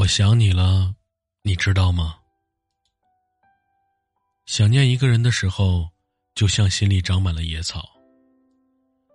[0.00, 0.94] 我想你了，
[1.42, 2.18] 你知道吗？
[4.46, 5.90] 想念一个人的时候，
[6.34, 7.86] 就像心里长满了野草。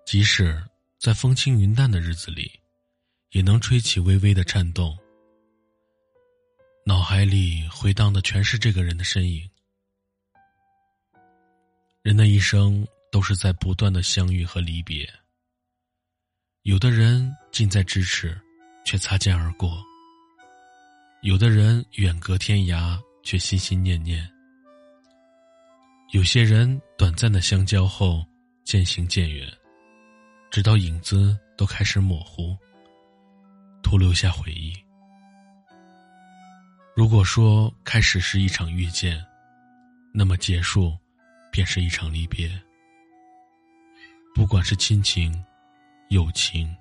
[0.06, 0.64] 即使
[1.00, 2.52] 在风轻云淡的日子里，
[3.32, 4.96] 也能吹起微微的颤动。
[6.86, 9.50] 脑海里回荡的全是这个人的身影。
[12.04, 15.12] 人的一生都是在不断的相遇和离别。
[16.62, 18.40] 有的人近在咫尺，
[18.86, 19.82] 却擦肩而过；
[21.22, 24.30] 有的人远隔天涯，却心心念念。
[26.12, 28.24] 有些人短暂的相交后
[28.64, 29.52] 渐行渐远，
[30.52, 32.56] 直到影子都开始模糊，
[33.82, 34.74] 徒留下回忆。
[36.96, 39.22] 如果说开始是一场遇见，
[40.14, 40.96] 那么结束
[41.52, 42.50] 便是一场离别。
[44.34, 45.44] 不管是亲情、
[46.10, 46.74] 友情，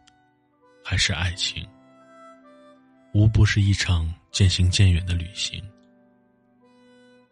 [0.85, 1.67] 还是爱情，
[3.15, 5.63] 无不是一场渐行渐远的旅行。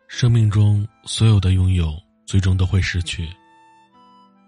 [0.06, 3.28] 生命中所有的拥有，最终都会失去。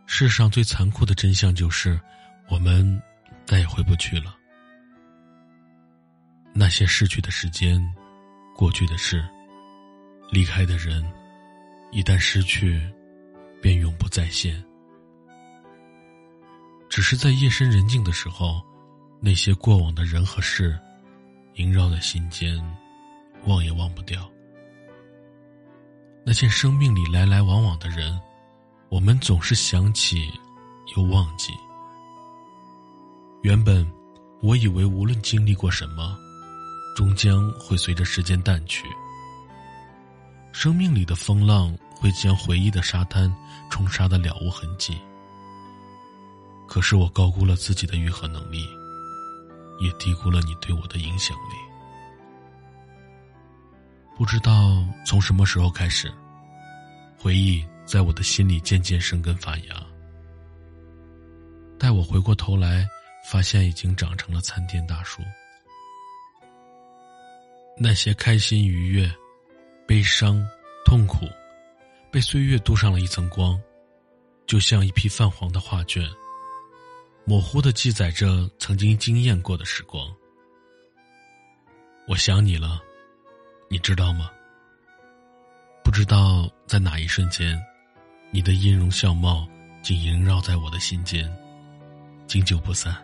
[0.06, 2.00] 世上最残酷的真相就是，
[2.48, 3.02] 我们
[3.44, 4.34] 再也回不去了。
[6.54, 7.84] 那些逝去的时间。
[8.56, 9.20] 过去的事，
[10.30, 11.04] 离开的人，
[11.90, 12.80] 一旦失去，
[13.60, 14.64] 便永不再现。
[16.88, 18.62] 只是在夜深人静的时候，
[19.20, 20.78] 那些过往的人和事，
[21.54, 22.56] 萦绕在心间，
[23.46, 24.30] 忘也忘不掉。
[26.24, 28.20] 那些生命里来来往往的人，
[28.88, 30.30] 我们总是想起，
[30.96, 31.52] 又忘记。
[33.42, 33.90] 原本，
[34.40, 36.18] 我以为无论经历过什么。
[36.96, 38.86] 终将会随着时间淡去，
[40.52, 43.34] 生命里的风浪会将回忆的沙滩
[43.68, 44.96] 冲刷的了无痕迹。
[46.68, 48.64] 可是我高估了自己的愈合能力，
[49.78, 51.54] 也低估了你对我的影响力。
[54.16, 56.12] 不知道从什么时候开始，
[57.18, 59.74] 回忆在我的心里渐渐生根发芽。
[61.78, 62.86] 待我回过头来，
[63.30, 65.20] 发现已经长成了参天大树。
[67.76, 69.12] 那些开心愉悦、
[69.86, 70.40] 悲伤、
[70.84, 71.26] 痛苦，
[72.12, 73.60] 被岁月镀上了一层光，
[74.46, 76.08] 就像一批泛黄的画卷，
[77.26, 80.06] 模糊的记载着曾经惊艳过的时光。
[82.06, 82.78] 我想你了，
[83.70, 84.30] 你知道吗？
[85.82, 87.58] 不知道在哪一瞬间，
[88.30, 89.48] 你的音容笑貌
[89.82, 91.34] 竟萦绕在我的心间，
[92.26, 92.94] 经久不散。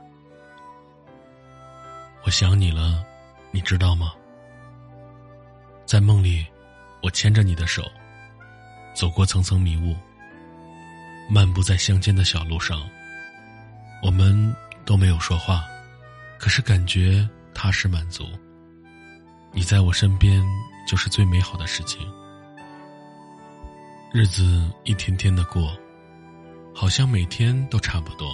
[2.22, 3.02] 我想你了，
[3.50, 4.12] 你知道吗？
[5.86, 6.46] 在梦里，
[7.02, 7.90] 我牵着你的手，
[8.94, 9.96] 走过层层迷雾，
[11.30, 12.86] 漫步在乡间的小路上。
[14.02, 15.64] 我们都没有说话，
[16.38, 18.26] 可是感觉踏实满足。
[19.52, 20.42] 你在我身边，
[20.86, 22.00] 就是最美好的事情。
[24.12, 25.76] 日子一天天的过，
[26.74, 28.28] 好像每天都差不多。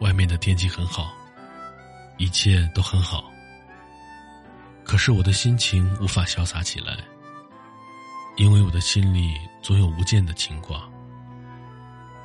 [0.00, 1.12] 外面的天气很好，
[2.18, 3.30] 一切都很好。
[4.84, 6.98] 可是我的心情无法潇洒起来，
[8.36, 10.86] 因为我的心里总有无尽的牵挂。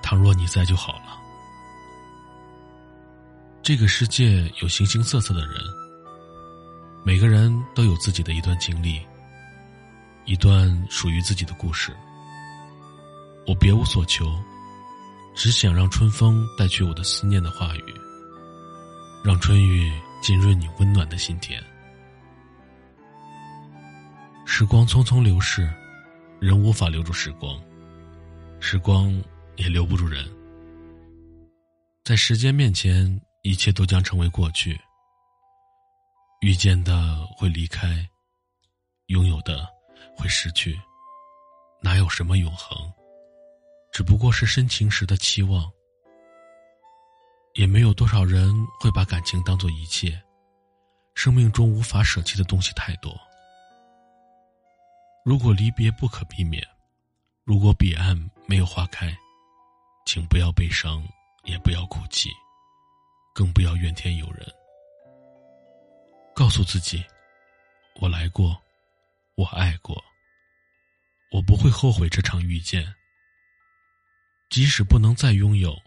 [0.09, 1.21] 倘若你在就好了。
[3.61, 5.61] 这个世界有形形色色的人，
[7.05, 8.99] 每个人都有自己的一段经历，
[10.25, 11.95] 一段属于自己的故事。
[13.45, 14.35] 我别无所求，
[15.35, 17.93] 只想让春风带去我的思念的话语，
[19.23, 19.93] 让春雨
[20.23, 21.63] 浸润你温暖的心田。
[24.43, 25.71] 时光匆匆流逝，
[26.39, 27.61] 人无法留住时光，
[28.59, 29.13] 时光
[29.59, 30.25] 也留不住人。
[32.05, 34.79] 在时间面前，一切都将成为过去。
[36.39, 38.07] 遇见的会离开，
[39.07, 39.67] 拥有的
[40.15, 40.79] 会失去，
[41.81, 42.89] 哪有什么永恒？
[43.91, 45.69] 只不过是深情时的期望。
[47.55, 50.17] 也没有多少人会把感情当做一切，
[51.15, 53.19] 生命中无法舍弃的东西太多。
[55.25, 56.65] 如果离别不可避免，
[57.43, 58.15] 如果彼岸
[58.47, 59.13] 没有花开，
[60.11, 61.07] 请不要悲伤，
[61.43, 62.31] 也不要哭泣，
[63.31, 64.43] 更不要怨天尤人。
[66.33, 67.05] 告诉自己，
[68.01, 68.59] 我来过，
[69.35, 70.03] 我爱过，
[71.29, 72.91] 我不会后悔这场遇见。
[74.49, 75.79] 即使不能再拥有，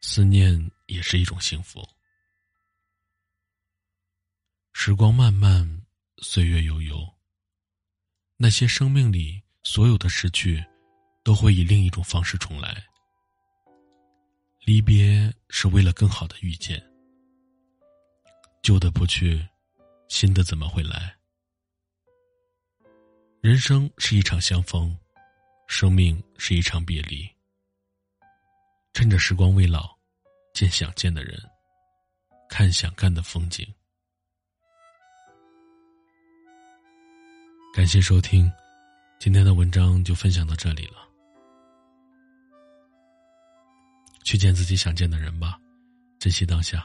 [0.00, 1.88] 思念也是一种幸福。
[4.72, 5.86] 时光漫漫，
[6.22, 7.08] 岁月悠悠。
[8.36, 10.60] 那些生命里所有的失去，
[11.22, 12.84] 都会以另一种方式重来。
[14.64, 16.80] 离别是为了更好的遇见，
[18.62, 19.44] 旧的不去，
[20.08, 21.16] 新的怎么会来？
[23.40, 24.96] 人生是一场相逢，
[25.66, 27.28] 生命是一场别离。
[28.92, 29.98] 趁着时光未老，
[30.54, 31.36] 见想见的人，
[32.48, 33.66] 看想看的风景。
[37.74, 38.48] 感谢收听，
[39.18, 41.11] 今天的文章就分享到这里了。
[44.42, 45.56] 见自己想见的人吧，
[46.18, 46.84] 珍惜当下。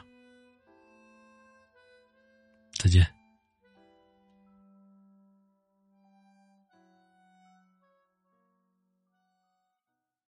[2.78, 3.17] 再见。